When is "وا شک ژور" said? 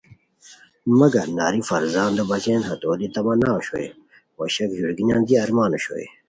4.37-4.91